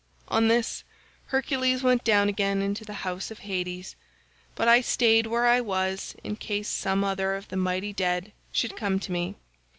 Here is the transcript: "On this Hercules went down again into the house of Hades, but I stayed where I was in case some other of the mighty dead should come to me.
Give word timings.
"On 0.29 0.47
this 0.47 0.83
Hercules 1.27 1.83
went 1.83 2.03
down 2.03 2.27
again 2.27 2.63
into 2.63 2.83
the 2.83 2.93
house 3.05 3.29
of 3.29 3.41
Hades, 3.45 3.95
but 4.55 4.67
I 4.67 4.81
stayed 4.81 5.27
where 5.27 5.45
I 5.45 5.61
was 5.61 6.15
in 6.23 6.37
case 6.37 6.67
some 6.69 7.03
other 7.03 7.35
of 7.35 7.49
the 7.49 7.55
mighty 7.57 7.93
dead 7.93 8.31
should 8.51 8.75
come 8.75 8.97
to 8.99 9.11
me. 9.11 9.35